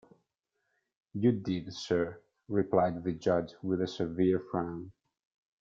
[1.13, 4.91] ‘You did, Sir,’ replied the judge, with a severe frown.